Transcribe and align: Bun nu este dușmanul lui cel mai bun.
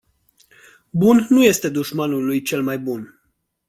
Bun 0.93 1.25
nu 1.29 1.43
este 1.43 1.69
dușmanul 1.69 2.25
lui 2.25 2.41
cel 2.41 2.63
mai 2.63 2.79
bun. 2.79 3.21